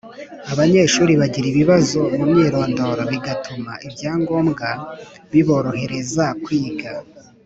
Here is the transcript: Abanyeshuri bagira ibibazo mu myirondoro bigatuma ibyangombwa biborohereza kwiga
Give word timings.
Abanyeshuri 0.51 1.11
bagira 1.21 1.47
ibibazo 1.49 1.99
mu 2.15 2.23
myirondoro 2.31 3.03
bigatuma 3.11 3.71
ibyangombwa 3.85 4.67
biborohereza 5.31 6.25
kwiga 6.43 6.91